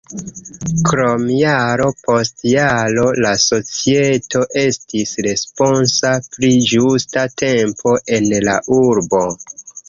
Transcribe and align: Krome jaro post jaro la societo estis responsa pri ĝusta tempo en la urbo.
Krome 0.85 1.33
jaro 1.41 1.89
post 2.07 2.45
jaro 2.51 3.03
la 3.25 3.33
societo 3.43 4.41
estis 4.63 5.13
responsa 5.27 6.15
pri 6.37 6.51
ĝusta 6.71 7.27
tempo 7.43 7.95
en 8.19 8.33
la 8.49 8.59
urbo. 8.81 9.23